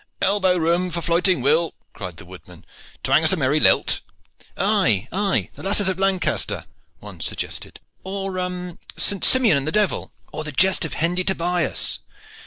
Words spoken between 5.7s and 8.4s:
of Lancaster,'" one suggested. "Or